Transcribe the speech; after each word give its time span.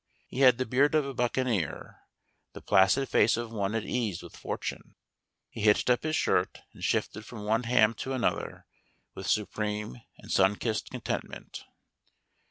He 0.25 0.39
had 0.39 0.57
the 0.57 0.65
beard 0.65 0.95
of 0.95 1.05
a 1.05 1.13
buccaneer, 1.13 1.99
the 2.53 2.61
placid 2.63 3.07
face 3.07 3.37
of 3.37 3.51
one 3.51 3.75
at 3.75 3.83
ease 3.83 4.23
with 4.23 4.35
fortune. 4.35 4.95
He 5.47 5.61
hitched 5.61 5.91
up 5.91 6.01
his 6.01 6.15
shirt 6.15 6.61
and 6.73 6.83
shifted 6.83 7.23
from 7.23 7.43
one 7.45 7.61
ham 7.65 7.93
to 7.99 8.13
another 8.13 8.65
with 9.13 9.27
supreme 9.27 10.01
and 10.17 10.31
sunkissed 10.31 10.89
contentment. 10.89 11.65